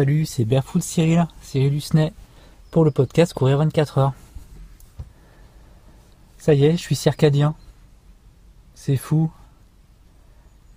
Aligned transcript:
salut, 0.00 0.24
c'est 0.24 0.46
Barefoot 0.46 0.82
Cyril, 0.82 1.28
Cyril 1.42 1.74
Husnet, 1.74 2.14
pour 2.70 2.86
le 2.86 2.90
podcast 2.90 3.34
Courir 3.34 3.58
24 3.58 3.98
heures. 3.98 4.12
Ça 6.38 6.54
y 6.54 6.64
est, 6.64 6.72
je 6.72 6.78
suis 6.78 6.96
circadien. 6.96 7.54
C'est 8.74 8.96
fou. 8.96 9.30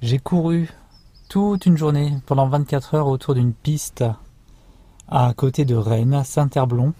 J'ai 0.01 0.19
couru 0.19 0.69
toute 1.29 1.65
une 1.65 1.77
journée 1.77 2.17
pendant 2.25 2.49
24 2.49 2.95
heures 2.95 3.07
autour 3.07 3.33
d'une 3.33 3.53
piste 3.53 4.03
à 5.07 5.33
côté 5.33 5.63
de 5.63 5.75
Rennes, 5.75 6.15
à 6.15 6.25
Saint-Herblon. 6.25 6.93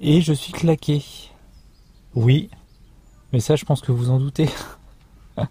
Et 0.00 0.20
je 0.20 0.32
suis 0.32 0.52
claqué. 0.52 1.04
Oui, 2.16 2.50
mais 3.32 3.38
ça 3.38 3.54
je 3.54 3.64
pense 3.64 3.80
que 3.80 3.92
vous 3.92 4.10
en 4.10 4.18
doutez. 4.18 4.50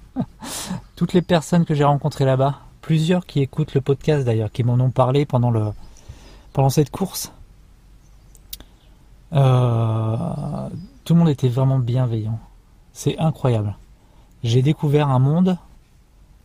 Toutes 0.98 1.14
les 1.14 1.22
personnes 1.22 1.64
que 1.64 1.76
j'ai 1.76 1.86
rencontrées 1.86 2.26
là-bas, 2.26 2.60
plusieurs 2.82 3.26
qui 3.26 3.42
écoutent 3.42 3.74
le 3.74 3.82
podcast 3.82 4.26
d'ailleurs, 4.26 4.52
qui 4.52 4.64
m'en 4.64 4.74
ont 4.74 4.92
parlé 4.92 5.26
pendant, 5.26 5.52
le, 5.52 5.72
pendant 6.54 6.70
cette 6.70 6.90
course. 6.90 7.32
Euh, 9.34 10.70
tout 11.04 11.14
le 11.14 11.20
monde 11.20 11.30
était 11.30 11.50
vraiment 11.50 11.80
bienveillant. 11.80 12.40
C'est 12.94 13.18
incroyable. 13.18 13.76
J'ai 14.44 14.62
découvert 14.62 15.10
un 15.10 15.20
monde 15.20 15.58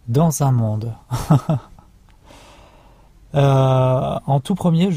dans 0.08 0.42
un 0.42 0.52
monde. 0.52 0.92
Euh, 3.36 4.18
en 4.26 4.38
tout 4.38 4.54
premier, 4.54 4.90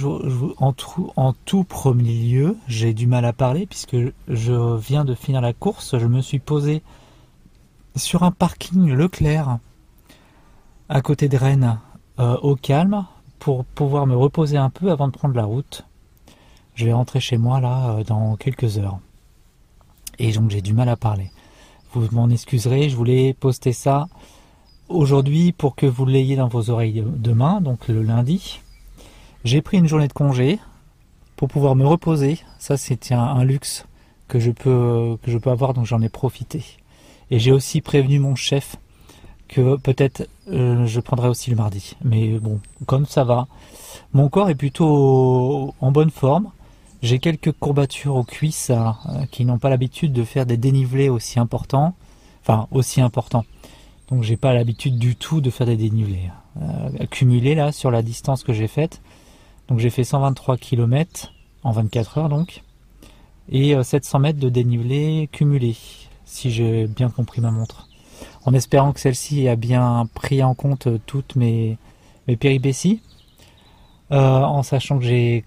en, 0.59 0.71
tout, 0.71 1.11
en 1.15 1.33
tout 1.33 1.63
premier 1.63 2.13
lieu, 2.13 2.55
j'ai 2.67 2.93
du 2.93 3.07
mal 3.07 3.25
à 3.25 3.33
parler 3.33 3.65
puisque 3.65 3.97
je 4.27 4.77
viens 4.77 5.05
de 5.05 5.15
finir 5.15 5.41
la 5.41 5.53
course. 5.53 5.97
Je 5.97 6.05
me 6.05 6.21
suis 6.21 6.37
posé 6.37 6.83
sur 7.95 8.21
un 8.21 8.29
parking 8.29 8.93
Leclerc 8.93 9.57
à 10.89 11.01
côté 11.01 11.27
de 11.27 11.37
Rennes 11.37 11.79
euh, 12.19 12.37
au 12.37 12.55
calme 12.55 13.05
pour 13.39 13.65
pouvoir 13.65 14.07
me 14.07 14.15
reposer 14.15 14.57
un 14.57 14.69
peu 14.69 14.91
avant 14.91 15.07
de 15.07 15.13
prendre 15.13 15.35
la 15.35 15.45
route. 15.45 15.85
Je 16.75 16.85
vais 16.85 16.93
rentrer 16.93 17.19
chez 17.19 17.37
moi 17.37 17.59
là 17.59 17.89
euh, 17.89 18.03
dans 18.03 18.35
quelques 18.35 18.77
heures. 18.77 18.99
Et 20.19 20.31
donc 20.31 20.49
j'ai 20.49 20.61
du 20.61 20.73
mal 20.73 20.89
à 20.89 20.95
parler. 20.95 21.31
Vous 21.93 22.07
m'en 22.11 22.29
excuserez, 22.29 22.89
je 22.89 22.95
voulais 22.95 23.33
poster 23.33 23.73
ça 23.73 24.07
aujourd'hui 24.89 25.51
pour 25.51 25.75
que 25.75 25.85
vous 25.85 26.05
l'ayez 26.05 26.35
dans 26.35 26.47
vos 26.47 26.69
oreilles 26.69 27.03
demain, 27.05 27.61
donc 27.61 27.87
le 27.87 28.01
lundi. 28.01 28.61
J'ai 29.43 29.61
pris 29.61 29.77
une 29.77 29.87
journée 29.87 30.07
de 30.07 30.13
congé 30.13 30.59
pour 31.35 31.47
pouvoir 31.47 31.75
me 31.75 31.85
reposer. 31.85 32.39
Ça 32.59 32.77
c'est 32.77 33.11
un, 33.11 33.43
luxe 33.43 33.85
que 34.27 34.39
je 34.39 34.51
peux 34.51 35.17
que 35.21 35.31
je 35.31 35.37
peux 35.37 35.51
avoir 35.51 35.73
donc 35.73 35.85
j'en 35.85 36.01
ai 36.01 36.09
profité. 36.09 36.63
Et 37.29 37.39
j'ai 37.39 37.51
aussi 37.51 37.81
prévenu 37.81 38.19
mon 38.19 38.35
chef 38.35 38.77
que 39.47 39.77
peut-être 39.77 40.27
euh, 40.49 40.85
je 40.85 40.99
prendrai 40.99 41.27
aussi 41.29 41.49
le 41.49 41.55
mardi. 41.55 41.95
Mais 42.03 42.39
bon, 42.39 42.59
comme 42.85 43.05
ça 43.05 43.23
va, 43.23 43.47
mon 44.13 44.29
corps 44.29 44.49
est 44.49 44.55
plutôt 44.55 45.73
en 45.79 45.91
bonne 45.91 46.11
forme. 46.11 46.51
J'ai 47.01 47.19
quelques 47.19 47.51
courbatures 47.51 48.15
aux 48.15 48.23
cuisses 48.23 48.71
euh, 48.71 49.25
qui 49.31 49.45
n'ont 49.45 49.59
pas 49.59 49.69
l'habitude 49.69 50.13
de 50.13 50.23
faire 50.23 50.45
des 50.45 50.57
dénivelés 50.57 51.09
aussi 51.09 51.39
importants. 51.39 51.93
Enfin, 52.41 52.67
aussi 52.71 53.01
importants. 53.01 53.45
Donc 54.09 54.23
j'ai 54.23 54.37
pas 54.37 54.53
l'habitude 54.53 54.97
du 54.97 55.15
tout 55.15 55.41
de 55.41 55.49
faire 55.49 55.67
des 55.67 55.75
dénivelés. 55.75 56.29
Euh, 56.61 56.89
accumulés 56.99 57.55
là 57.55 57.71
sur 57.71 57.91
la 57.91 58.01
distance 58.01 58.43
que 58.43 58.53
j'ai 58.53 58.67
faite. 58.67 59.01
Donc 59.67 59.79
j'ai 59.79 59.89
fait 59.89 60.05
123 60.05 60.57
km 60.57 61.33
en 61.63 61.71
24 61.71 62.17
heures 62.17 62.29
donc. 62.29 62.63
Et 63.49 63.81
700 63.81 64.19
mètres 64.19 64.39
de 64.39 64.49
dénivelé 64.49 65.29
cumulé, 65.31 65.77
si 66.25 66.51
j'ai 66.51 66.85
bien 66.87 67.09
compris 67.09 67.39
ma 67.39 67.49
montre 67.49 67.86
en 68.47 68.53
espérant 68.53 68.93
que 68.93 68.99
celle-ci 69.01 69.47
a 69.49 69.57
bien 69.57 70.07
pris 70.13 70.41
en 70.41 70.53
compte 70.53 70.87
toutes 71.05 71.35
mes, 71.35 71.77
péripéties, 72.39 73.01
euh, 74.11 74.41
en 74.41 74.63
sachant 74.63 74.99
que 74.99 75.05
j'ai 75.05 75.43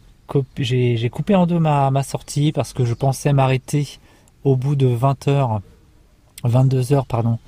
coupé 1.11 1.35
en 1.35 1.47
deux 1.47 1.59
ma, 1.59 2.03
sortie 2.03 2.53
parce 2.53 2.75
que 2.75 2.85
je 2.85 2.93
pensais 2.93 3.33
m'arrêter 3.33 3.99
au 4.45 4.55
bout 4.55 4.77
de 4.77 4.87
20 4.87 5.29
heures, 5.29 5.61
22 6.45 6.93
heures, 6.93 7.07
pardon. 7.07 7.39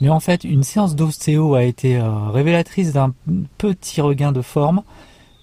Mais 0.00 0.08
en 0.08 0.18
fait, 0.18 0.42
une 0.42 0.64
séance 0.64 0.96
d'ostéo 0.96 1.54
a 1.54 1.62
été 1.62 1.96
euh, 1.96 2.30
révélatrice 2.30 2.92
d'un 2.92 3.12
petit 3.56 4.00
regain 4.00 4.32
de 4.32 4.42
forme. 4.42 4.82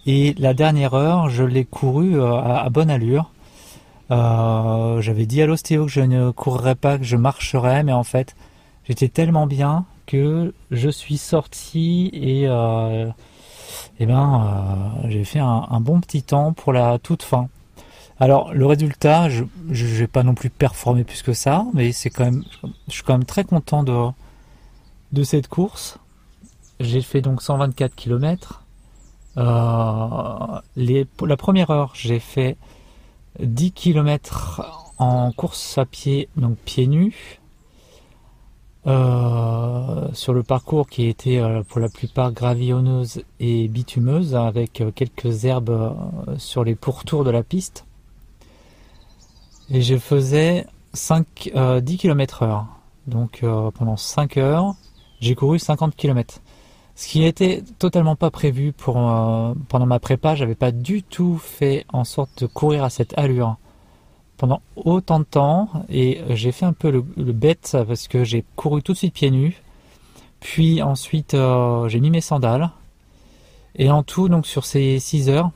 Et 0.06 0.36
la 0.38 0.54
dernière 0.54 0.94
heure, 0.94 1.30
je 1.30 1.44
l'ai 1.44 1.66
couru 1.66 2.20
euh, 2.20 2.36
à, 2.36 2.70
bonne 2.70 2.90
allure. 2.90 3.32
J'avais 4.10 5.26
dit 5.26 5.42
à 5.42 5.46
l'ostéo 5.46 5.86
que 5.86 5.92
je 5.92 6.02
ne 6.02 6.32
courrais 6.32 6.76
pas, 6.76 6.98
que 6.98 7.06
je 7.06 7.16
marcherais, 7.16 7.84
mais 7.84 7.94
en 7.94 8.04
fait, 8.04 8.36
j'étais 8.88 9.10
tellement 9.10 9.48
bien 9.48 9.86
que 10.06 10.54
je 10.72 10.90
suis 10.90 11.18
sorti 11.18 12.10
et, 12.14 12.48
euh, 12.48 13.10
eh 14.00 14.06
ben, 14.06 15.02
euh, 15.04 15.10
j'ai 15.10 15.24
fait 15.24 15.40
un, 15.40 15.80
bon 15.82 16.00
petit 16.00 16.24
temps 16.24 16.54
pour 16.54 16.74
la 16.74 17.00
toute 17.00 17.24
fin. 17.24 17.50
Alors 18.20 18.54
le 18.54 18.66
résultat, 18.66 19.30
je 19.30 19.44
n'ai 19.72 20.08
pas 20.08 20.24
non 20.24 20.36
plus 20.36 20.50
performé 20.50 21.04
plus 21.04 21.22
que 21.22 21.34
ça, 21.34 21.66
mais 21.74 21.92
c'est 21.92 22.10
quand 22.10 22.26
même, 22.26 22.44
je 22.88 22.94
suis 22.94 23.04
quand 23.04 23.14
même 23.14 23.26
très 23.26 23.44
content 23.44 23.84
de, 23.84 24.08
de 25.12 25.24
cette 25.24 25.48
course. 25.48 25.98
J'ai 26.80 27.02
fait 27.02 27.22
donc 27.22 27.42
124 27.42 27.96
km. 27.96 28.64
Euh, 29.38 30.62
la 30.76 31.38
première 31.38 31.72
heure, 31.72 31.92
j'ai 31.94 32.20
fait 32.20 32.58
10 33.42 33.72
km 33.74 34.62
en 34.98 35.32
course 35.32 35.78
à 35.78 35.86
pied, 35.86 36.30
donc 36.38 36.58
pieds 36.58 36.88
nus. 36.88 37.40
Euh, 38.88 40.10
sur 40.14 40.34
le 40.34 40.44
parcours 40.44 40.88
qui 40.88 41.08
était 41.08 41.40
euh, 41.40 41.64
pour 41.64 41.80
la 41.80 41.90
plupart 41.90 42.32
gravillonneuse 42.32 43.24
et 43.40 43.68
bitumeuse 43.68 44.36
avec 44.36 44.80
euh, 44.80 44.92
quelques 44.94 45.46
herbes 45.46 45.96
sur 46.38 46.64
les 46.64 46.76
pourtours 46.76 47.24
de 47.24 47.32
la 47.32 47.42
piste. 47.42 47.86
Et 49.72 49.82
je 49.82 49.98
faisais 49.98 50.68
5, 50.94 51.52
10 51.82 51.98
km 51.98 52.44
heure. 52.44 52.68
Donc 53.08 53.44
pendant 53.74 53.98
5 53.98 54.38
heures, 54.38 54.76
j'ai 55.20 55.34
couru 55.34 55.58
50 55.58 55.96
km. 55.96 56.42
Ce 56.96 57.08
qui 57.08 57.22
n'était 57.22 57.64
totalement 57.80 58.16
pas 58.16 58.30
prévu 58.30 58.74
pendant 58.74 59.56
ma 59.88 60.00
prépa, 60.00 60.36
j'avais 60.36 60.56
pas 60.56 60.72
du 60.72 61.02
tout 61.02 61.38
fait 61.40 61.86
en 61.92 62.04
sorte 62.04 62.44
de 62.44 62.48
courir 62.48 62.84
à 62.84 62.92
cette 62.92 63.18
allure 63.18 63.58
pendant 64.38 64.62
autant 64.76 65.20
de 65.20 65.26
temps 65.26 65.70
et 65.90 66.22
j'ai 66.32 66.52
fait 66.52 66.66
un 66.66 66.74
peu 66.74 66.92
le, 66.92 67.02
bête 67.02 67.78
parce 67.88 68.08
que 68.08 68.24
j'ai 68.24 68.44
couru 68.56 68.82
tout 68.82 68.94
de 68.94 68.98
suite 68.98 69.14
pieds 69.14 69.32
nus. 69.32 69.62
Puis 70.40 70.82
ensuite 70.82 71.34
euh, 71.34 71.88
j'ai 71.88 72.00
mis 72.00 72.10
mes 72.10 72.22
sandales. 72.22 72.70
Et 73.76 73.90
en 73.90 74.04
tout, 74.04 74.30
donc 74.30 74.46
sur 74.46 74.66
ces 74.66 75.00
6 75.00 75.30
heures, 75.30 75.52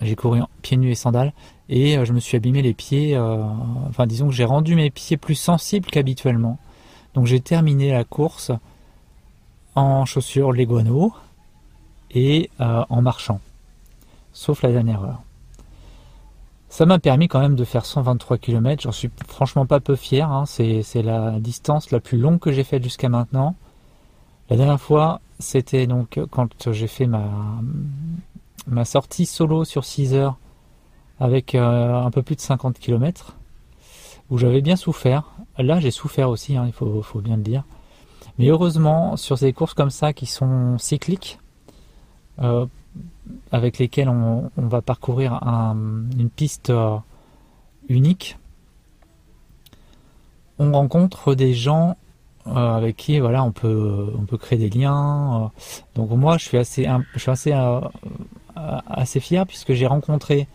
j'ai 0.00 0.16
couru 0.16 0.40
pieds 0.62 0.76
nus 0.76 0.90
et 0.90 0.94
sandales 0.94 1.32
et 1.68 1.96
euh, 1.96 2.04
je 2.04 2.12
me 2.12 2.20
suis 2.20 2.36
abîmé 2.36 2.62
les 2.62 2.74
pieds. 2.74 3.16
Euh, 3.16 3.42
enfin 3.88 4.06
disons 4.06 4.28
que 4.28 4.34
j'ai 4.34 4.44
rendu 4.44 4.74
mes 4.74 4.90
pieds 4.90 5.16
plus 5.16 5.34
sensibles 5.34 5.90
qu'habituellement. 5.90 6.58
Donc 7.14 7.26
j'ai 7.26 7.40
terminé 7.40 7.92
la 7.92 8.04
course 8.04 8.52
en 9.74 10.04
chaussures 10.04 10.52
Leguano 10.52 11.12
et 12.10 12.50
en 12.60 13.02
marchant. 13.02 13.40
Sauf 14.32 14.62
la 14.62 14.70
dernière 14.70 15.02
heure. 15.02 15.22
Ça 16.74 16.86
m'a 16.86 16.98
permis 16.98 17.28
quand 17.28 17.38
même 17.38 17.54
de 17.54 17.62
faire 17.62 17.86
123 17.86 18.36
km. 18.36 18.82
J'en 18.82 18.90
suis 18.90 19.08
franchement 19.28 19.64
pas 19.64 19.78
peu 19.78 19.94
fier. 19.94 20.28
Hein. 20.28 20.44
C'est, 20.44 20.82
la 21.04 21.38
distance 21.38 21.92
la 21.92 22.00
plus 22.00 22.18
longue 22.18 22.40
que 22.40 22.50
j'ai 22.50 22.64
faite 22.64 22.82
jusqu'à 22.82 23.08
maintenant. 23.08 23.54
La 24.50 24.56
dernière 24.56 24.80
fois, 24.80 25.20
c'était 25.38 25.86
donc 25.86 26.18
quand 26.32 26.72
j'ai 26.72 26.88
fait 26.88 27.06
ma, 27.06 28.84
sortie 28.84 29.24
solo 29.24 29.62
sur 29.62 29.84
6 29.84 30.14
heures 30.14 30.36
avec 31.20 31.54
euh, 31.54 31.94
un 31.94 32.10
peu 32.10 32.22
plus 32.22 32.34
de 32.34 32.40
50 32.40 32.76
km, 32.80 33.36
où 34.28 34.36
j'avais 34.36 34.60
bien 34.60 34.74
souffert. 34.74 35.30
Là, 35.58 35.78
j'ai 35.78 35.92
souffert 35.92 36.28
aussi, 36.28 36.56
hein, 36.56 36.64
il 36.66 36.72
faut, 36.72 37.02
faut, 37.02 37.20
bien 37.20 37.36
le 37.36 37.44
dire. 37.44 37.62
Mais 38.36 38.48
heureusement, 38.48 39.16
sur 39.16 39.38
ces 39.38 39.52
courses 39.52 39.74
comme 39.74 39.90
ça 39.90 40.12
qui 40.12 40.26
sont 40.26 40.76
cycliques, 40.78 41.38
euh, 42.42 42.66
avec 43.52 43.78
lesquels 43.78 44.08
on, 44.08 44.50
va 44.56 44.82
parcourir 44.82 45.40
une 45.44 46.30
piste 46.34 46.70
euh, 46.70 46.96
unique, 47.88 48.36
on 50.58 50.72
rencontre 50.72 51.34
des 51.34 51.54
gens 51.54 51.96
euh, 52.46 52.76
avec 52.76 52.96
qui 52.96 53.18
voilà 53.20 53.42
on 53.42 53.52
peut 53.52 54.12
on 54.18 54.24
peut 54.24 54.38
créer 54.38 54.58
des 54.58 54.70
liens. 54.70 55.44
Euh. 55.44 55.48
donc 55.94 56.10
moi 56.10 56.36
je 56.36 56.44
suis 56.44 56.58
assez 56.58 56.88
je 57.14 57.18
suis 57.18 57.30
assez 57.30 57.54
assez 58.56 59.20
fier 59.20 59.46
puisque 59.46 59.72
j'ai 59.72 59.86
rencontré 59.86 60.48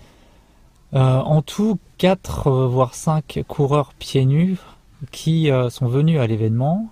en 0.94 1.42
tout 1.42 1.80
4 2.00 2.52
voire 2.68 2.96
5 2.96 3.44
coureurs 3.48 3.94
pieds 3.94 4.26
nus 4.26 4.58
qui 5.12 5.50
sont 5.70 5.88
venus 5.88 6.20
à 6.20 6.28
l'événement 6.28 6.90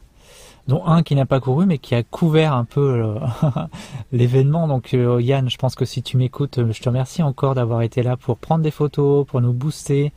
dont 0.68 0.86
un 0.86 1.02
qui 1.02 1.16
n'a 1.16 1.26
pas 1.26 1.40
couru 1.40 1.66
mais 1.66 1.78
qui 1.78 1.96
a 1.96 2.04
couvert 2.04 2.54
un 2.54 2.66
peu 2.66 3.04
euh, 3.04 3.20
l'événement. 4.12 4.68
Donc 4.68 4.94
euh, 4.94 5.22
Yann, 5.22 5.50
je 5.50 5.58
pense 5.58 5.76
que 5.76 5.86
si 5.86 6.04
tu 6.04 6.18
m'écoutes, 6.18 6.60
je 6.72 6.82
te 6.82 6.90
remercie 6.90 7.24
encore 7.24 7.56
d'avoir 7.56 7.82
été 7.82 8.04
là 8.04 8.18
pour 8.18 8.38
prendre 8.38 8.64
des 8.64 8.72
photos, 8.72 9.26
pour 9.26 9.42
nous 9.42 9.54
booster 9.54 10.12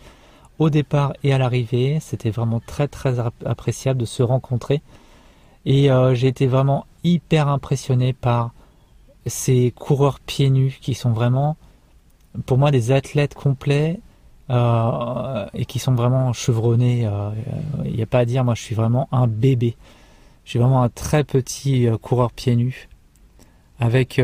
au 0.59 0.71
départ 0.71 1.15
et 1.23 1.33
à 1.33 1.39
l'arrivée. 1.39 1.99
C'était 2.01 2.31
vraiment 2.31 2.61
très 2.65 2.89
très 2.89 3.19
appréciable 3.45 4.01
de 4.01 4.05
se 4.05 4.23
rencontrer. 4.23 4.83
Et 5.67 5.91
euh, 5.91 6.15
j'ai 6.15 6.29
été 6.29 6.47
vraiment 6.47 6.87
hyper 7.05 7.49
impressionné 7.49 8.13
par 8.13 8.51
ces 9.27 9.73
coureurs 9.77 10.19
pieds 10.21 10.51
nus 10.51 10.79
qui 10.81 10.95
sont 10.95 11.13
vraiment, 11.13 11.57
pour 12.47 12.59
moi, 12.59 12.71
des 12.71 12.93
athlètes 12.93 13.35
complets 13.35 14.01
euh, 14.49 15.47
et 15.55 15.67
qui 15.67 15.79
sont 15.79 15.95
vraiment 15.95 16.33
chevronnés. 16.33 17.09
Il 17.85 17.95
n'y 17.95 18.03
a 18.03 18.07
pas 18.07 18.21
à 18.21 18.25
dire, 18.25 18.43
moi 18.43 18.55
je 18.55 18.63
suis 18.63 18.75
vraiment 18.75 19.09
un 19.13 19.27
bébé. 19.27 19.77
Suis 20.51 20.59
vraiment 20.59 20.83
un 20.83 20.89
très 20.89 21.23
petit 21.23 21.87
coureur 22.03 22.33
pieds 22.33 22.57
nus 22.57 22.89
avec 23.79 24.21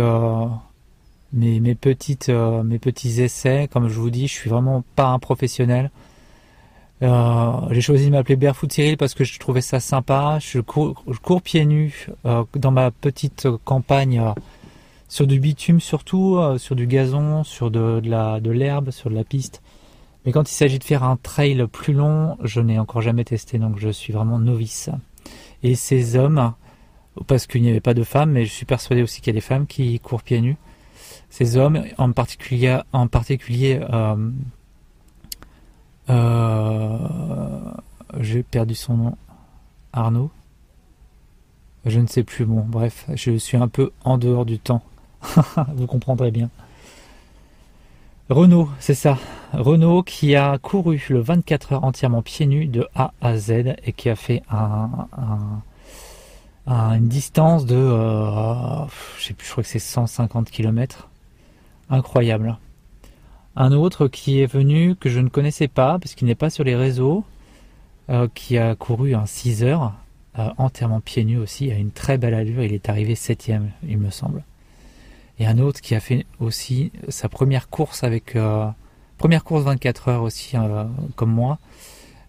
mes, 1.33 1.61
mes, 1.61 1.75
petites, 1.77 2.31
mes 2.31 2.81
petits 2.81 3.23
essais. 3.23 3.69
Comme 3.73 3.89
je 3.89 3.95
vous 4.01 4.11
dis, 4.11 4.27
je 4.27 4.33
suis 4.33 4.51
vraiment 4.51 4.83
pas 4.97 5.07
un 5.07 5.21
professionnel. 5.21 5.93
Euh, 7.03 7.53
j'ai 7.71 7.81
choisi 7.81 8.07
de 8.07 8.11
m'appeler 8.11 8.35
Barefoot 8.35 8.73
Cyril 8.73 8.97
parce 8.97 9.15
que 9.15 9.23
je 9.23 9.39
trouvais 9.39 9.61
ça 9.61 9.79
sympa. 9.79 10.39
Je 10.41 10.59
cours, 10.59 11.43
pieds 11.43 11.65
nus 11.65 12.09
euh, 12.25 12.43
dans 12.55 12.73
ma 12.73 12.91
petite 12.91 13.47
campagne 13.65 14.19
euh, 14.19 14.33
sur 15.07 15.29
du 15.29 15.39
bitume 15.39 15.79
surtout, 15.79 16.41
sur 16.59 16.75
du 16.75 16.89
gazon, 16.89 17.45
sur 17.45 17.71
de, 17.71 18.01
de 18.01 18.51
l'herbe, 18.51 18.91
sur 18.91 19.11
de 19.11 19.15
la 19.15 19.23
piste. 19.23 19.63
Mais 20.25 20.33
quand 20.33 20.51
il 20.51 20.55
s'agit 20.55 20.81
de 20.81 20.85
faire 20.85 21.05
un 21.05 21.17
trail 21.17 21.69
plus 21.71 21.93
long, 21.93 22.37
je 22.43 22.61
n'ai 22.61 22.81
encore 22.81 23.01
jamais 23.01 23.23
testé, 23.23 23.59
donc 23.59 23.79
je 23.79 23.91
suis 23.91 24.13
vraiment 24.13 24.41
novice. 24.41 24.91
Et 25.63 25.75
ces 25.75 26.17
hommes, 26.17 26.53
parce 27.27 27.47
qu'il 27.47 27.63
n'y 27.63 27.71
avait 27.71 27.81
pas 27.81 27.95
de 27.95 28.03
femmes, 28.03 28.33
mais 28.33 28.45
je 28.45 28.53
suis 28.53 28.67
persuadé 28.67 29.03
aussi 29.03 29.21
qu'il 29.21 29.33
y 29.33 29.37
a 29.37 29.39
des 29.39 29.41
femmes 29.41 29.67
qui 29.67 29.99
courent 30.01 30.23
pieds 30.23 30.41
nus. 30.41 30.57
Ces 31.31 31.57
hommes, 31.57 31.83
en 31.99 32.13
particulier, 32.13 32.81
en 32.93 33.09
particulier 33.09 33.81
euh, 36.09 37.73
j'ai 38.21 38.43
perdu 38.43 38.75
son 38.75 38.97
nom. 38.97 39.17
Arnaud 39.93 40.31
Je 41.85 42.01
ne 42.01 42.07
sais 42.07 42.23
plus. 42.23 42.45
Bon, 42.45 42.65
bref, 42.67 43.07
je 43.15 43.37
suis 43.37 43.57
un 43.57 43.69
peu 43.69 43.93
en 44.05 44.19
dehors 44.19 44.45
du 44.45 44.59
temps. 44.59 44.83
Vous 45.75 45.87
comprendrez 45.87 46.31
bien. 46.31 46.51
Renault, 48.29 48.69
c'est 48.79 48.95
ça. 48.95 49.19
Renault 49.53 50.03
qui 50.03 50.35
a 50.35 50.59
couru 50.59 51.05
le 51.09 51.21
24 51.21 51.73
heures 51.73 51.85
entièrement 51.85 52.23
pieds 52.23 52.47
nus 52.47 52.67
de 52.67 52.87
A 52.95 53.13
à 53.21 53.37
Z 53.37 53.77
et 53.85 53.93
qui 53.93 54.09
a 54.11 54.17
fait 54.17 54.43
une 56.67 57.09
distance 57.09 57.65
de, 57.65 57.77
euh, 57.77 58.87
je 59.19 59.33
plus, 59.33 59.47
je 59.47 59.53
crois 59.53 59.63
que 59.63 59.69
c'est 59.69 59.79
150 59.79 60.51
km. 60.51 61.09
Incroyable. 61.89 62.59
Un 63.55 63.73
autre 63.73 64.09
qui 64.09 64.41
est 64.41 64.47
venu, 64.47 64.97
que 64.97 65.09
je 65.09 65.21
ne 65.21 65.29
connaissais 65.29 65.69
pas, 65.69 65.99
parce 65.99 66.15
qu'il 66.15 66.27
n'est 66.27 66.35
pas 66.35 66.51
sur 66.51 66.65
les 66.65 66.75
réseaux, 66.75 67.25
euh, 68.11 68.29
qui 68.35 68.59
a 68.59 68.75
couru 68.75 69.15
en 69.15 69.27
6 69.27 69.63
heures, 69.63 69.95
euh, 70.39 70.51
entièrement 70.59 71.01
pieds 71.01 71.25
nus 71.25 71.39
aussi, 71.39 71.71
à 71.71 71.77
une 71.77 71.93
très 71.93 72.19
belle 72.19 72.35
allure. 72.35 72.63
Il 72.65 72.73
est 72.73 72.89
arrivé 72.89 73.15
septième, 73.15 73.71
il 73.87 73.99
me 73.99 74.11
semble. 74.11 74.45
Et 75.39 75.47
un 75.47 75.59
autre 75.59 75.81
qui 75.81 75.95
a 75.95 76.01
fait 76.01 76.27
aussi 76.41 76.91
sa 77.09 77.29
première 77.29 77.69
course 77.69 78.03
avec 78.05 78.37
première 79.19 79.45
course 79.45 79.65
24 79.65 80.09
heures 80.09 80.23
aussi, 80.23 80.57
comme 81.15 81.33
moi, 81.33 81.59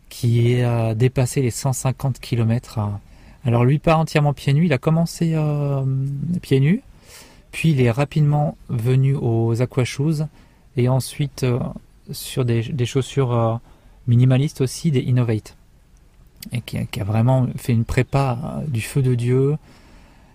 qui 0.10 0.62
a 0.62 0.96
dépassé 0.96 1.42
les 1.42 1.52
150 1.52 2.20
km. 2.20 2.80
Alors 3.46 3.66
lui 3.66 3.80
pas 3.80 3.96
entièrement 3.96 4.34
pieds 4.34 4.54
nus, 4.54 4.66
il 4.66 4.74
a 4.74 4.78
commencé 4.78 5.36
pieds 6.42 6.60
nus, 6.60 6.82
puis 7.52 7.72
il 7.72 7.82
est 7.82 7.92
rapidement 7.92 8.58
venu 8.70 9.16
aux 9.16 9.62
aqua 9.62 9.84
shoes 9.84 10.26
et 10.78 10.88
ensuite 10.88 11.44
euh, 11.44 11.60
sur 12.12 12.46
des, 12.46 12.86
chaussures 12.86 13.34
euh, 13.34 13.56
minimalistes 14.08 14.62
aussi, 14.62 14.92
des 14.92 15.02
Innovate. 15.02 15.58
Et 16.54 16.62
qui, 16.62 16.78
a 16.78 17.04
vraiment 17.04 17.48
fait 17.58 17.74
une 17.74 17.84
prépa 17.84 18.38
euh, 18.42 18.68
du 18.68 18.82
feu 18.82 19.02
de 19.02 19.16
Dieu. 19.16 19.58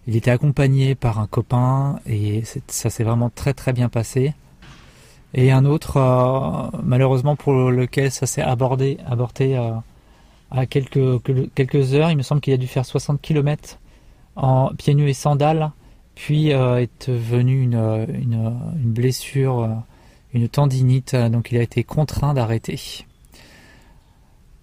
Il 0.06 0.16
était 0.16 0.32
accompagné 0.32 0.94
par 0.94 1.20
un 1.20 1.28
copain 1.28 2.00
et 2.06 2.42
ça 2.66 2.90
s'est 2.90 3.04
vraiment 3.04 3.30
très 3.30 3.54
très 3.54 3.72
bien 3.72 3.88
passé. 3.88 4.34
Et 5.34 5.50
un 5.50 5.64
autre, 5.64 6.70
malheureusement 6.82 7.36
pour 7.36 7.70
lequel 7.70 8.10
ça 8.10 8.26
s'est 8.26 8.42
abordé, 8.42 8.98
aborté 9.06 9.56
à 10.50 10.66
quelques, 10.66 11.22
quelques 11.54 11.94
heures, 11.94 12.10
il 12.10 12.18
me 12.18 12.22
semble 12.22 12.42
qu'il 12.42 12.52
a 12.52 12.58
dû 12.58 12.66
faire 12.66 12.84
60 12.84 13.20
km 13.22 13.78
en 14.36 14.74
pieds 14.74 14.94
nus 14.94 15.08
et 15.08 15.14
sandales, 15.14 15.70
puis 16.14 16.50
est 16.50 17.08
venu 17.08 17.62
une, 17.62 18.06
une, 18.12 18.92
blessure 18.92 19.82
une 20.32 20.48
tendinite, 20.48 21.14
euh, 21.14 21.28
donc 21.28 21.52
il 21.52 21.58
a 21.58 21.62
été 21.62 21.84
contraint 21.84 22.34
d'arrêter. 22.34 22.78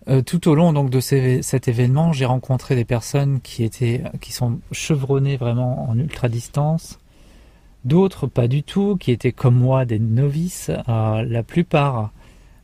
Euh, 0.08 0.22
tout 0.22 0.48
au 0.48 0.56
long 0.56 0.74
donc 0.74 0.90
de 0.90 1.00
cet 1.00 1.68
événement, 1.68 2.14
j'ai 2.14 2.26
rencontré 2.26 2.76
des 2.76 2.86
personnes 2.86 3.42
qui 3.42 3.64
étaient, 3.64 4.04
qui 4.22 4.32
sont 4.32 4.60
chevronnées 4.72 5.38
vraiment 5.38 5.90
en 5.90 5.98
ultra 5.98 6.30
distance, 6.30 7.00
d'autres 7.86 8.28
pas 8.28 8.48
du 8.48 8.64
tout, 8.64 8.98
qui 8.98 9.12
étaient 9.12 9.32
comme 9.32 9.56
moi 9.56 9.86
des 9.86 10.00
novices. 10.00 10.72
Euh, 10.90 11.24
la 11.24 11.44
plupart 11.44 12.12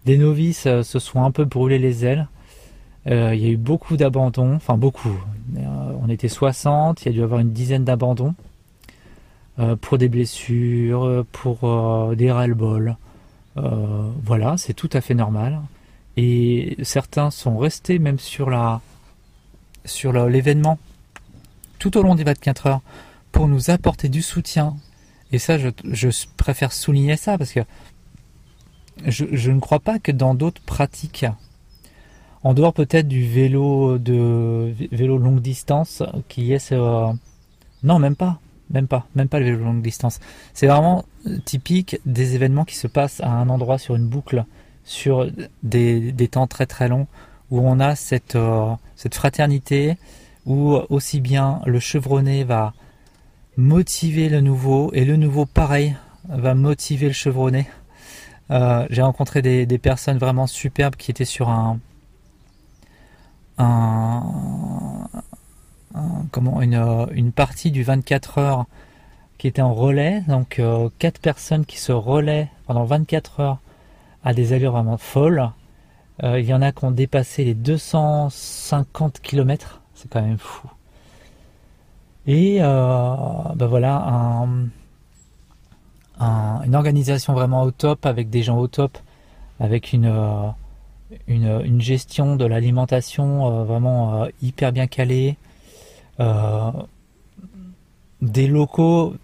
des 0.06 0.18
novices 0.18 0.68
se 0.82 1.00
sont 1.00 1.24
un 1.24 1.32
peu 1.32 1.46
brûlés 1.46 1.80
les 1.80 2.06
ailes. 2.06 2.28
il 3.08 3.12
y 3.14 3.46
a 3.48 3.50
eu 3.50 3.58
beaucoup 3.58 3.98
d'abandons, 3.98 4.56
enfin 4.56 4.78
beaucoup. 4.78 5.18
on 5.58 6.10
était 6.10 6.28
60, 6.28 7.04
il 7.04 7.06
y 7.08 7.10
a 7.10 7.14
dû 7.14 7.24
avoir 7.24 7.40
une 7.40 7.52
dizaine 7.52 7.86
d'abandons. 7.86 8.36
Euh, 9.58 9.78
pour 9.78 9.98
des 9.98 10.10
blessures, 10.10 11.26
pour 11.32 11.64
euh, 11.64 12.14
des 12.16 12.30
ras-le-bol. 12.30 12.98
Euh, 13.56 14.10
voilà, 14.22 14.58
c'est 14.58 14.74
tout 14.74 14.90
à 14.92 15.00
fait 15.00 15.14
normal. 15.14 15.62
Et 16.18 16.76
certains 16.84 17.32
sont 17.32 17.58
restés 17.58 17.98
même 17.98 18.20
sur 18.20 18.50
la 18.50 18.82
sur 19.86 20.12
l'événement 20.12 20.80
tout 21.80 21.96
au 21.98 22.02
long 22.02 22.16
des 22.16 22.24
24 22.24 22.68
heures 22.68 22.82
pour 23.32 23.48
nous 23.48 23.70
apporter 23.70 24.10
du 24.10 24.22
soutien. 24.22 24.76
Et 25.32 25.40
ça, 25.40 25.58
je, 25.58 26.26
préfère 26.38 26.72
souligner 26.72 27.18
ça 27.18 27.38
parce 27.38 27.52
que 27.52 27.62
je, 29.06 29.52
ne 29.52 29.60
crois 29.60 29.80
pas 29.80 30.00
que 30.00 30.12
dans 30.12 30.36
d'autres 30.36 30.62
pratiques, 30.62 31.26
en 32.44 32.54
dehors 32.54 32.74
peut-être 32.74 33.08
du 33.08 33.26
vélo 33.26 33.98
de 33.98 34.74
vélo 34.92 35.18
longue 35.18 35.42
distance, 35.42 36.04
qui 36.30 36.54
est 36.54 36.60
ce, 36.60 37.12
non 37.84 38.00
même 38.00 38.16
pas 38.16 38.40
même 38.70 38.88
pas, 38.88 39.06
même 39.16 39.28
pas 39.28 39.40
le 39.40 39.46
vélo 39.46 39.64
longue 39.64 39.82
distance. 39.82 40.20
C'est 40.54 40.68
vraiment 40.68 41.06
typique 41.46 42.00
des 42.06 42.36
événements 42.36 42.66
qui 42.66 42.76
se 42.76 42.88
passent 42.88 43.22
à 43.22 43.30
un 43.30 43.50
endroit 43.50 43.78
sur 43.78 43.96
une 43.96 44.08
boucle, 44.08 44.46
sur 44.84 45.28
des, 45.64 46.14
temps 46.30 46.48
très 46.48 46.66
très 46.66 46.88
longs, 46.88 47.08
où 47.52 47.60
on 47.60 47.80
a 47.80 47.96
cette, 47.96 48.36
euh, 48.36 48.74
cette 48.96 49.16
fraternité, 49.16 49.98
où 50.46 50.76
aussi 50.90 51.22
bien 51.22 51.62
le 51.66 51.80
chevronné 51.80 52.44
va 52.44 52.74
motiver 53.58 54.30
le 54.30 54.42
nouveau, 54.42 54.92
et 54.94 55.06
le 55.06 55.16
nouveau 55.16 55.46
pareil 55.46 55.96
va 56.28 56.56
motiver 56.56 57.08
le 57.08 57.14
chevronné. 57.14 57.68
Euh, 58.52 58.86
j'ai 58.90 59.02
rencontré 59.02 59.42
des, 59.42 59.78
personnes 59.78 60.18
vraiment 60.18 60.48
superbes 60.48 60.96
qui 60.96 61.12
étaient 61.12 61.26
sur 61.26 61.50
un, 61.50 61.80
un, 63.58 65.08
comment 66.32 66.62
une, 66.62 66.76
euh, 66.76 67.06
une, 67.12 67.32
partie 67.32 67.72
du 67.72 67.84
24 67.84 68.38
heures 68.38 68.66
qui 69.38 69.48
était 69.48 69.62
en 69.62 69.74
relais, 69.74 70.22
donc 70.28 70.60
euh, 70.60 70.90
quatre 71.00 71.20
personnes 71.20 71.66
qui 71.66 71.78
se 71.78 71.92
relaient 71.92 72.50
pendant 72.68 72.86
24 72.86 73.40
heures 73.40 73.60
à 74.24 74.34
des 74.34 74.54
allures 74.54 74.72
vraiment 74.72 74.98
folles. 74.98 75.52
Euh, 76.24 76.40
il 76.40 76.46
y 76.46 76.54
en 76.54 76.62
a 76.62 76.72
qui 76.72 76.86
ont 76.86 76.92
dépassé 76.92 77.44
les 77.44 77.54
250 77.54 79.20
km, 79.22 79.82
c'est 79.94 80.10
quand 80.10 80.22
même 80.22 80.38
fou. 80.38 80.70
Et 82.28 82.60
ben 82.60 83.68
voilà, 83.68 84.46
une 86.20 86.76
organisation 86.76 87.34
vraiment 87.34 87.64
au 87.64 87.72
top, 87.72 88.06
avec 88.06 88.30
des 88.30 88.44
gens 88.44 88.58
au 88.58 88.68
top, 88.68 88.98
avec 89.60 89.94
une, 89.94 90.12
une, 91.28 91.62
une 91.64 91.82
gestion 91.82 92.36
de 92.36 92.46
l'alimentation 92.46 93.64
vraiment 93.66 94.28
hyper 94.42 94.72
bien 94.72 94.88
calée, 94.88 95.38
euh, 96.20 96.72
des 98.22 98.48
locaux 98.48 99.16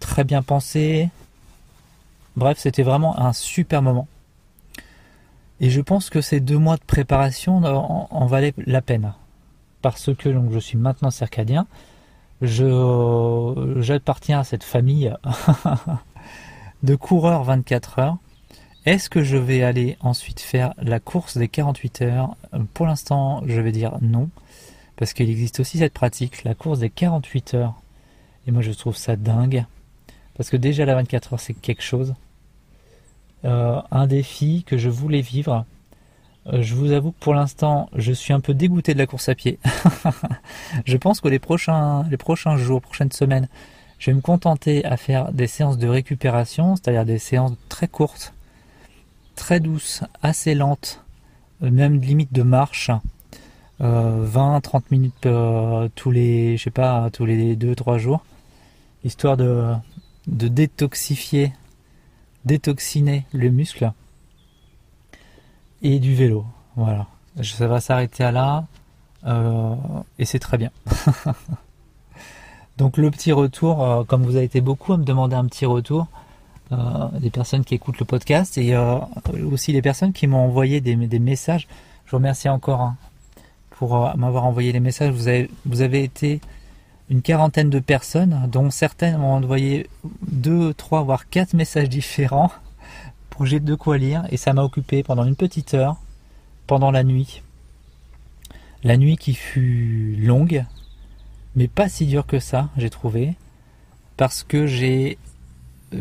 très 0.00 0.24
bien 0.24 0.42
pensés. 0.42 1.10
Bref, 2.36 2.58
c'était 2.58 2.82
vraiment 2.82 3.18
un 3.18 3.32
super 3.32 3.82
moment. 3.82 4.06
Et 5.60 5.70
je 5.70 5.80
pense 5.80 6.08
que 6.08 6.20
ces 6.20 6.38
deux 6.38 6.58
mois 6.58 6.76
de 6.76 6.84
préparation 6.84 7.56
en, 7.64 8.26
valaient 8.26 8.54
la 8.58 8.80
peine. 8.80 9.12
Parce 9.82 10.14
que 10.14 10.28
donc, 10.28 10.52
je 10.52 10.58
suis 10.58 10.78
maintenant 10.78 11.10
circadien. 11.10 11.66
Je, 12.40 13.76
j'appartiens 13.80 14.40
à 14.40 14.44
cette 14.44 14.64
famille 14.64 15.12
de 16.82 16.94
coureurs 16.94 17.44
24 17.44 17.98
heures. 17.98 18.16
Est-ce 18.86 19.10
que 19.10 19.22
je 19.22 19.36
vais 19.36 19.62
aller 19.62 19.96
ensuite 20.00 20.40
faire 20.40 20.72
la 20.78 21.00
course 21.00 21.36
des 21.36 21.48
48 21.48 22.02
heures? 22.02 22.36
Pour 22.74 22.86
l'instant, 22.86 23.42
je 23.46 23.60
vais 23.60 23.72
dire 23.72 23.98
non. 24.00 24.30
Parce 24.96 25.12
qu'il 25.12 25.28
existe 25.30 25.60
aussi 25.60 25.78
cette 25.78 25.92
pratique, 25.92 26.44
la 26.44 26.54
course 26.54 26.78
des 26.78 26.90
48 26.90 27.54
heures. 27.54 27.74
Et 28.46 28.50
moi 28.50 28.62
je 28.62 28.72
trouve 28.72 28.96
ça 28.96 29.16
dingue. 29.16 29.64
Parce 30.36 30.48
que 30.50 30.56
déjà 30.56 30.84
la 30.84 30.94
24 30.94 31.34
heures 31.34 31.40
c'est 31.40 31.54
quelque 31.54 31.82
chose. 31.82 32.14
Euh, 33.44 33.80
un 33.90 34.06
défi 34.06 34.64
que 34.66 34.78
je 34.78 34.88
voulais 34.88 35.20
vivre. 35.20 35.64
Euh, 36.52 36.62
je 36.62 36.74
vous 36.74 36.92
avoue 36.92 37.12
que 37.12 37.20
pour 37.20 37.34
l'instant 37.34 37.90
je 37.94 38.12
suis 38.12 38.32
un 38.32 38.40
peu 38.40 38.54
dégoûté 38.54 38.94
de 38.94 38.98
la 38.98 39.06
course 39.06 39.28
à 39.28 39.34
pied. 39.34 39.58
je 40.86 40.96
pense 40.96 41.20
que 41.20 41.28
les 41.28 41.38
prochains, 41.38 42.04
jours, 42.56 42.80
prochaines 42.80 43.12
semaines, 43.12 43.48
Je 43.98 44.10
vais 44.10 44.14
me 44.14 44.20
contenter 44.20 44.84
à 44.84 44.96
faire 44.96 45.32
des 45.32 45.46
séances 45.46 45.78
de 45.78 45.88
récupération, 45.88 46.76
c'est-à-dire 46.76 47.04
des 47.04 47.18
séances 47.18 47.54
très 47.68 47.88
courtes, 47.88 48.32
très 49.34 49.60
douces, 49.60 50.04
assez 50.22 50.54
lentes, 50.54 51.04
même 51.60 52.00
limite 52.00 52.32
de 52.32 52.42
marche, 52.42 52.90
20-30 53.80 53.80
euh, 53.82 54.80
minutes 54.90 55.26
euh, 55.26 55.88
tous 55.94 56.10
les, 56.10 56.56
je 56.56 56.64
sais 56.64 56.70
pas, 56.70 57.10
tous 57.12 57.26
les 57.26 57.56
2-3 57.56 57.98
jours, 57.98 58.24
histoire 59.04 59.36
de 59.36 59.74
détoxifier, 60.26 61.52
détoxiner 62.44 63.26
le 63.32 63.50
muscle 63.50 63.92
et 65.82 65.98
du 65.98 66.14
vélo. 66.14 66.44
Voilà, 66.76 67.06
ça 67.42 67.66
va 67.66 67.80
s'arrêter 67.80 68.24
à 68.24 68.32
là 68.32 68.64
euh, 69.26 69.74
et 70.18 70.24
c'est 70.24 70.38
très 70.38 70.58
bien. 70.58 70.70
Donc 72.78 72.96
le 72.96 73.10
petit 73.10 73.32
retour, 73.32 74.04
comme 74.06 74.22
vous 74.22 74.36
avez 74.36 74.44
été 74.44 74.60
beaucoup 74.60 74.92
à 74.92 74.96
me 74.96 75.04
demander 75.04 75.34
un 75.34 75.46
petit 75.46 75.66
retour, 75.66 76.06
des 76.70 77.30
personnes 77.30 77.64
qui 77.64 77.74
écoutent 77.74 77.98
le 77.98 78.04
podcast 78.04 78.56
et 78.56 78.76
aussi 79.50 79.72
les 79.72 79.82
personnes 79.82 80.12
qui 80.12 80.28
m'ont 80.28 80.44
envoyé 80.44 80.80
des, 80.80 80.94
messages. 81.18 81.66
Je 82.04 82.12
vous 82.12 82.18
remercie 82.18 82.48
encore 82.48 82.80
hein, 82.80 82.96
pour 83.78 83.96
euh, 83.96 84.14
m'avoir 84.16 84.44
envoyé 84.44 84.72
les 84.72 84.80
messages. 84.80 85.12
Vous 85.12 85.28
avez, 85.28 85.48
vous 85.64 85.82
avez 85.82 86.02
été 86.02 86.40
une 87.10 87.22
quarantaine 87.22 87.70
de 87.70 87.78
personnes, 87.78 88.48
dont 88.50 88.70
certaines 88.70 89.18
m'ont 89.18 89.34
envoyé 89.34 89.88
deux, 90.26 90.74
trois, 90.74 91.02
voire 91.02 91.28
quatre 91.28 91.54
messages 91.54 91.88
différents 91.88 92.50
j'ai 93.46 93.60
de 93.60 93.74
quoi 93.74 93.98
lire. 93.98 94.24
Et 94.30 94.36
ça 94.36 94.52
m'a 94.52 94.62
occupé 94.62 95.02
pendant 95.02 95.24
une 95.24 95.36
petite 95.36 95.74
heure, 95.74 95.96
pendant 96.66 96.90
la 96.90 97.04
nuit. 97.04 97.42
La 98.84 98.96
nuit 98.96 99.16
qui 99.16 99.34
fut 99.34 100.16
longue, 100.20 100.64
mais 101.56 101.66
pas 101.66 101.88
si 101.88 102.06
dure 102.06 102.26
que 102.26 102.38
ça, 102.38 102.68
j'ai 102.76 102.90
trouvé, 102.90 103.34
parce 104.16 104.44
que 104.44 104.66
j'ai 104.66 105.18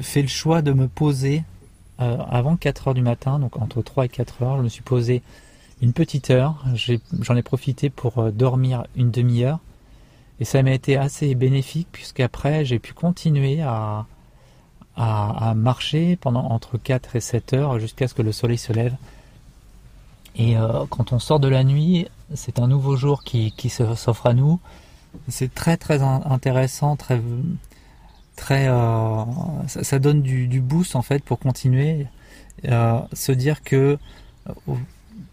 fait 0.01 0.21
le 0.21 0.27
choix 0.27 0.61
de 0.61 0.73
me 0.73 0.87
poser 0.87 1.43
euh, 1.99 2.17
avant 2.29 2.55
4 2.55 2.89
heures 2.89 2.93
du 2.93 3.01
matin, 3.01 3.39
donc 3.39 3.57
entre 3.57 3.81
3 3.81 4.05
et 4.05 4.09
4 4.09 4.43
heures, 4.43 4.57
je 4.57 4.63
me 4.63 4.69
suis 4.69 4.83
posé 4.83 5.23
une 5.81 5.93
petite 5.93 6.29
heure. 6.29 6.63
J'en 6.75 7.35
ai, 7.35 7.41
profité 7.41 7.89
pour 7.89 8.19
euh, 8.19 8.31
dormir 8.31 8.85
une 8.95 9.11
demi-heure. 9.11 9.59
Et 10.39 10.45
ça 10.45 10.61
m'a 10.61 10.71
été 10.71 10.97
assez 10.97 11.33
bénéfique 11.33 11.87
puisqu'après 11.91 12.63
j'ai 12.63 12.77
pu 12.77 12.93
continuer 12.93 13.61
à, 13.61 14.05
à, 14.97 15.53
marcher 15.55 16.15
pendant 16.15 16.43
entre 16.45 16.77
4 16.77 17.15
et 17.15 17.19
7 17.19 17.53
heures 17.53 17.79
jusqu'à 17.79 18.07
ce 18.07 18.13
que 18.13 18.21
le 18.21 18.31
soleil 18.31 18.57
se 18.57 18.73
lève. 18.73 18.95
Et 20.35 20.57
euh, 20.57 20.85
quand 20.89 21.13
on 21.13 21.19
sort 21.19 21.39
de 21.39 21.47
la 21.47 21.63
nuit, 21.63 22.07
c'est 22.33 22.59
un 22.59 22.67
nouveau 22.67 22.95
jour 22.95 23.23
qui, 23.23 23.51
qui 23.51 23.69
s'offre 23.69 24.25
à 24.25 24.33
nous. 24.33 24.59
C'est 25.29 25.53
très 25.53 25.77
très 25.77 26.01
intéressant, 26.01 26.95
très 26.95 27.21
très 28.35 28.67
euh, 28.67 29.23
ça, 29.67 29.99
donne 29.99 30.21
du, 30.21 30.61
boost 30.61 30.95
en 30.95 31.01
fait 31.01 31.23
pour 31.23 31.39
continuer. 31.39 32.07
se 32.63 33.31
dire 33.31 33.63
que 33.63 33.97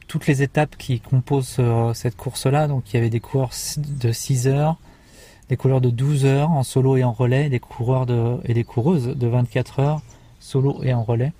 toutes 0.08 0.26
les 0.28 0.42
étapes 0.42 0.76
qui 0.76 1.00
composent 1.00 1.56
euh, 1.58 1.92
cette 1.94 2.16
course-là. 2.16 2.68
Donc 2.68 2.92
il 2.92 2.96
y 2.96 2.98
avait 2.98 3.10
des 3.10 3.20
coureurs 3.20 3.50
de 3.76 4.12
6 4.12 4.46
heures, 4.46 4.76
des 5.48 5.56
coureurs 5.56 5.80
de 5.80 5.90
12 5.90 6.24
heures 6.24 6.50
en 6.50 6.62
solo 6.62 6.96
et 6.96 7.04
en 7.04 7.12
relais, 7.12 7.48
des 7.48 7.60
coureurs 7.60 8.06
et 8.44 8.54
des 8.54 8.64
coureuses 8.64 9.08
de 9.08 9.26
24 9.26 9.80
heures 9.80 10.02
solo 10.40 10.82
et 10.82 10.94
en 10.94 11.02
relais. 11.02 11.32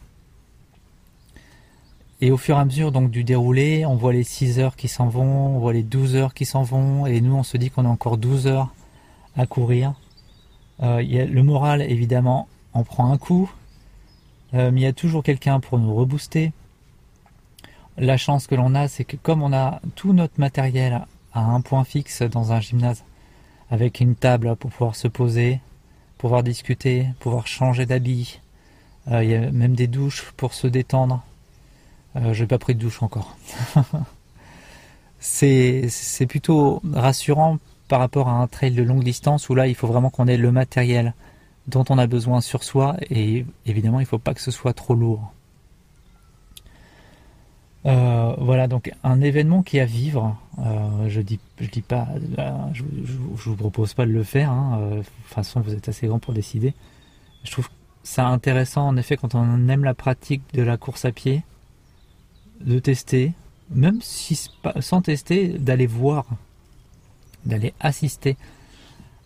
Et 2.21 2.31
au 2.31 2.37
fur 2.37 2.57
et 2.57 2.61
à 2.61 2.65
mesure 2.65 2.93
donc 2.93 3.11
du 3.11 3.25
déroulé, 3.25 3.85
on 3.85 3.97
voit 3.97 4.13
les 4.13 4.25
6 4.25 4.59
heures 4.59 4.77
qui 4.77 4.89
s'en 4.89 5.09
vont, 5.09 5.57
on 5.57 5.59
voit 5.59 5.73
les 5.73 5.83
12 5.83 6.17
heures 6.17 6.35
qui 6.35 6.47
s'en 6.47 6.63
vont, 6.63 7.07
et 7.07 7.21
nous 7.21 7.35
on 7.35 7.43
se 7.43 7.57
dit 7.57 7.71
qu'on 7.71 7.85
a 7.85 7.89
encore 7.89 8.17
12 8.17 8.47
heures 8.47 8.73
à 9.37 9.47
courir. 9.47 9.95
Euh, 10.83 11.03
le 11.03 11.43
moral 11.43 11.83
évidemment 11.83 12.49
en 12.73 12.83
prend 12.83 13.13
un 13.13 13.19
coup, 13.19 13.51
euh, 14.55 14.71
mais 14.71 14.81
il 14.81 14.85
y 14.85 14.87
a 14.87 14.93
toujours 14.93 15.23
quelqu'un 15.23 15.61
pour 15.61 15.79
nous 15.79 15.95
rebooster 15.95 16.53
la 17.97 18.17
chance 18.17 18.47
que 18.47 18.55
l'on 18.55 18.75
a, 18.75 18.89
c'est 18.89 19.05
que 19.05 19.17
comme 19.17 19.43
on 19.43 19.53
a 19.53 19.81
tout 19.95 20.13
notre 20.13 20.39
matériel 20.39 21.07
à 21.33 21.45
un 21.45 21.61
point 21.61 21.85
fixe 21.85 22.23
dans 22.23 22.53
un 22.53 22.61
gymnase, 22.61 23.05
avec 23.75 23.99
une 23.99 24.15
table 24.15 24.55
pour 24.55 24.71
pouvoir 24.71 24.95
se 24.95 25.09
poser, 25.09 25.59
pouvoir 26.17 26.45
discuter, 26.45 27.09
pouvoir 27.19 27.49
changer 27.49 27.87
d'habit, 27.87 28.41
euh, 29.11 29.25
il 29.25 29.31
y 29.31 29.35
a 29.35 29.51
même 29.51 29.75
des 29.75 29.89
douches 29.89 30.31
pour 30.37 30.55
se 30.55 30.69
détendre. 30.69 31.25
Euh, 32.15 32.33
je 32.33 32.43
n'ai 32.43 32.47
pas 32.47 32.59
pris 32.59 32.77
de 32.77 32.79
douche 32.79 33.03
encore. 33.03 33.37
c'est 35.19 35.91
plutôt 36.29 36.81
rassurant 36.93 37.59
par 37.89 37.99
rapport 37.99 38.29
à 38.29 38.35
un 38.35 38.47
trail 38.47 38.71
de 38.71 38.83
longue 38.85 39.03
distance 39.03 39.49
où 39.49 39.57
là 39.57 39.67
il 39.67 39.75
faut 39.75 39.89
vraiment 39.89 40.09
qu'on 40.09 40.29
ait 40.29 40.37
le 40.37 40.53
matériel 40.53 41.13
dont 41.67 41.85
on 41.89 41.99
a 41.99 42.07
besoin 42.07 42.41
sur 42.41 42.63
soi 42.63 42.97
et 43.11 43.45
évidemment 43.67 43.99
il 43.99 44.05
ne 44.05 44.09
faut 44.09 44.19
pas 44.19 44.35
que 44.35 44.41
ce 44.41 44.53
soit 44.53 44.73
trop 44.73 44.95
lourd. 44.95 45.33
Euh, 47.87 48.35
voilà, 48.39 48.67
donc 48.67 48.93
un 49.03 49.21
événement 49.21 49.63
qui 49.63 49.77
est 49.77 49.81
à 49.81 49.85
vivre. 49.85 50.37
Euh, 50.59 51.09
je 51.09 51.21
dis, 51.21 51.39
je 51.61 51.69
dis 51.69 51.83
pas, 51.83 52.09
euh, 52.39 52.51
je, 52.73 52.83
vous 53.49 53.57
propose 53.57 53.95
pas 53.95 54.07
de 54.07 54.11
le 54.11 54.23
faire. 54.23 54.51
Hein, 54.51 54.79
de 54.91 54.97
toute 54.99 55.07
façon, 55.27 55.61
vous 55.61 55.75
êtes 55.75 55.89
assez 55.89 56.07
grand 56.07 56.19
pour 56.19 56.33
décider. 56.33 56.75
Je 57.45 57.51
trouve 57.51 57.69
ça 58.03 58.27
intéressant, 58.27 58.89
en 58.89 58.97
effet, 58.97 59.17
quand 59.17 59.35
on 59.35 59.69
aime 59.69 59.85
la 59.85 59.95
pratique 59.95 60.43
de 60.55 60.63
la 60.63 60.77
course 60.77 61.05
à 61.05 61.13
pied, 61.13 61.43
de 62.61 62.79
tester, 62.79 63.33
même 63.71 64.01
si 64.01 64.51
sans 64.81 65.03
tester, 65.03 65.49
d'aller 65.59 65.87
voir, 65.87 66.25
d'aller 67.45 67.75
assister 67.81 68.37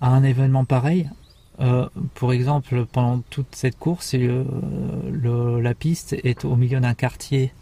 à 0.00 0.10
un 0.10 0.24
événement 0.24 0.64
pareil. 0.64 1.08
pour 2.14 2.32
exemple, 2.32 2.86
pendant 2.86 3.20
toute 3.30 3.54
cette 3.54 3.78
course, 3.78 4.14
la 4.14 5.74
piste 5.74 6.14
est 6.24 6.44
au 6.44 6.56
milieu 6.56 6.80
d'un 6.80 6.94
quartier 6.94 7.52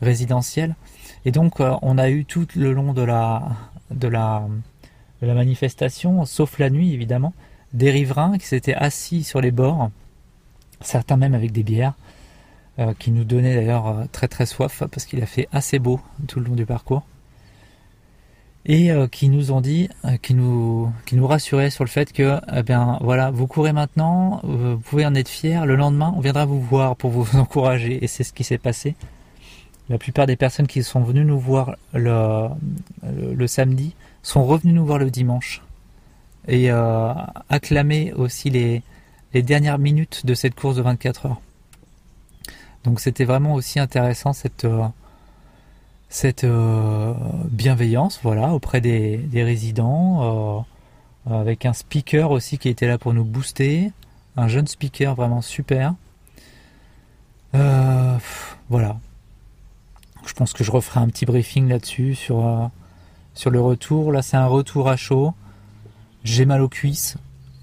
résidentielle. 0.00 0.74
Et 1.24 1.32
donc, 1.32 1.60
euh, 1.60 1.76
on 1.82 1.98
a 1.98 2.10
eu 2.10 2.24
tout 2.24 2.46
le 2.56 2.72
long 2.72 2.92
de 2.92 3.02
la, 3.02 3.42
de 3.90 4.08
la, 4.08 4.46
manifestation, 5.22 6.24
sauf 6.24 6.58
la 6.58 6.70
nuit 6.70 6.94
évidemment, 6.94 7.34
des 7.72 7.90
riverains 7.90 8.38
qui 8.38 8.46
s'étaient 8.46 8.74
assis 8.74 9.22
sur 9.22 9.40
les 9.40 9.50
bords, 9.50 9.90
certains 10.80 11.16
même 11.16 11.34
avec 11.34 11.52
des 11.52 11.62
bières, 11.62 11.94
euh, 12.78 12.94
qui 12.98 13.10
nous 13.10 13.24
donnaient 13.24 13.54
d'ailleurs 13.54 13.86
euh, 13.88 14.04
très 14.10 14.28
très 14.28 14.46
soif 14.46 14.82
parce 14.90 15.04
qu'il 15.04 15.22
a 15.22 15.26
fait 15.26 15.48
assez 15.52 15.78
beau 15.78 16.00
tout 16.26 16.40
le 16.40 16.46
long 16.46 16.54
du 16.54 16.66
parcours. 16.66 17.02
Et 18.66 18.90
qui 19.10 19.30
nous 19.30 19.52
ont 19.52 19.62
dit, 19.62 19.88
qui 20.20 20.34
nous, 20.34 20.92
qui 21.06 21.16
nous 21.16 21.26
rassuraient 21.26 21.70
sur 21.70 21.82
le 21.82 21.88
fait 21.88 22.12
que, 22.12 22.38
eh 22.54 22.62
bien, 22.62 22.98
voilà, 23.00 23.30
vous 23.30 23.46
courez 23.46 23.72
maintenant, 23.72 24.42
vous 24.44 24.76
pouvez 24.76 25.06
en 25.06 25.14
être 25.14 25.30
fiers. 25.30 25.64
Le 25.64 25.76
lendemain, 25.76 26.12
on 26.14 26.20
viendra 26.20 26.44
vous 26.44 26.60
voir 26.60 26.94
pour 26.94 27.10
vous 27.10 27.38
encourager. 27.38 28.04
Et 28.04 28.06
c'est 28.06 28.22
ce 28.22 28.34
qui 28.34 28.44
s'est 28.44 28.58
passé. 28.58 28.96
La 29.90 29.98
plupart 29.98 30.26
des 30.26 30.36
personnes 30.36 30.68
qui 30.68 30.84
sont 30.84 31.02
venues 31.02 31.24
nous 31.24 31.40
voir 31.40 31.74
le, 31.92 32.48
samedi 33.48 33.96
sont 34.22 34.44
revenues 34.44 34.72
nous 34.72 34.86
voir 34.86 34.98
le 34.98 35.10
dimanche 35.10 35.62
et 36.46 36.70
euh, 36.70 37.12
acclamer 37.48 38.12
aussi 38.12 38.50
les, 38.50 38.82
dernières 39.34 39.78
minutes 39.78 40.24
de 40.24 40.34
cette 40.34 40.54
course 40.54 40.76
de 40.76 40.82
24 40.82 41.26
heures. 41.26 41.40
Donc 42.84 43.00
c'était 43.00 43.24
vraiment 43.24 43.54
aussi 43.54 43.80
intéressant 43.80 44.32
cette, 44.32 44.64
euh, 44.64 44.86
cette 46.08 46.44
euh, 46.44 47.12
bienveillance 47.50 48.20
voilà, 48.22 48.54
auprès 48.54 48.80
des, 48.80 49.16
des 49.16 49.42
résidents, 49.42 50.64
euh, 51.28 51.40
avec 51.40 51.66
un 51.66 51.72
speaker 51.72 52.30
aussi 52.30 52.58
qui 52.58 52.68
était 52.68 52.86
là 52.86 52.96
pour 52.96 53.12
nous 53.12 53.24
booster, 53.24 53.90
un 54.36 54.46
jeune 54.46 54.68
speaker 54.68 55.16
vraiment 55.16 55.42
super. 55.42 55.94
voilà, 57.52 59.00
je 60.26 60.32
pense 60.32 60.52
que 60.52 60.64
je 60.64 60.70
referai 60.70 61.00
un 61.00 61.08
petit 61.08 61.26
briefing 61.26 61.68
là-dessus 61.68 62.14
sur, 62.14 62.46
euh, 62.46 62.66
sur 63.34 63.50
le 63.50 63.60
retour. 63.60 64.12
Là, 64.12 64.22
c'est 64.22 64.36
un 64.36 64.46
retour 64.46 64.88
à 64.88 64.96
chaud. 64.96 65.34
J'ai 66.24 66.44
mal 66.44 66.60
aux 66.60 66.68
cuisses, 66.68 67.16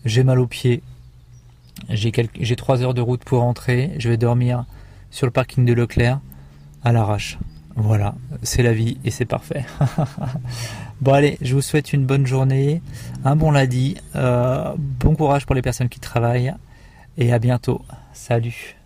j'ai 0.06 0.24
mal 0.24 0.40
aux 0.40 0.48
pieds. 0.48 0.82
J'ai 1.90 2.12
quelques... 2.12 2.56
3 2.56 2.82
heures 2.82 2.94
de 2.94 3.02
route 3.02 3.24
pour 3.24 3.42
rentrer. 3.42 3.92
Je 4.00 4.10
vais 4.10 4.18
dormir 4.18 4.66
sur 5.12 5.28
le 5.28 5.32
parking 5.32 5.66
de 5.66 5.74
Leclerc 5.74 6.20
à 6.84 6.92
l'arrache. 6.92 7.38
Voilà, 7.76 8.16
c'est 8.42 8.64
la 8.64 8.74
vie 8.74 8.98
et 9.06 9.12
c'est 9.12 9.26
parfait. 9.26 9.64
bon 11.02 11.14
allez, 11.14 11.38
je 11.42 11.54
vous 11.54 11.62
souhaite 11.62 11.94
une 11.94 12.08
bonne 12.08 12.26
journée, 12.26 12.82
un 13.24 13.36
bon 13.36 13.52
lundi, 13.52 13.98
euh, 14.16 14.74
bon 14.78 15.16
courage 15.16 15.46
pour 15.46 15.54
les 15.54 15.62
personnes 15.62 15.90
qui 15.90 16.00
travaillent 16.00 16.56
et 17.20 17.32
à 17.32 17.38
bientôt. 17.38 17.82
Salut 18.14 18.78